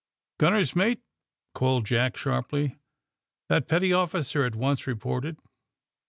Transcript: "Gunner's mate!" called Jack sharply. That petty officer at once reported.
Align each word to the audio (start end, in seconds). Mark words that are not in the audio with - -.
"Gunner's 0.39 0.75
mate!" 0.75 1.03
called 1.53 1.85
Jack 1.85 2.17
sharply. 2.17 2.79
That 3.49 3.67
petty 3.67 3.93
officer 3.93 4.43
at 4.45 4.55
once 4.55 4.87
reported. 4.87 5.37